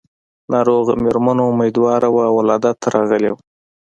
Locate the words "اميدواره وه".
1.51-2.23